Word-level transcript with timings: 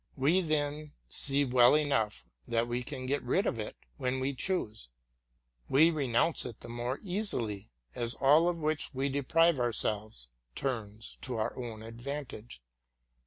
We 0.17 0.41
then 0.41 0.93
see 1.07 1.45
well 1.45 1.75
enough 1.75 2.25
that 2.47 2.67
we 2.67 2.81
can 2.81 3.05
get 3.05 3.21
rid 3.21 3.45
of 3.45 3.59
it 3.59 3.75
when 3.97 4.19
we 4.19 4.33
choose: 4.33 4.89
we 5.69 5.91
renounce 5.91 6.43
it 6.43 6.61
the 6.61 6.69
more 6.69 6.97
easily, 7.03 7.69
as 7.93 8.15
all 8.15 8.49
of 8.49 8.59
which 8.59 8.95
we 8.95 9.09
deprive 9.09 9.59
ourselves 9.59 10.29
turns 10.55 11.19
to 11.21 11.35
our 11.37 11.55
own 11.55 11.83
advantage. 11.83 12.63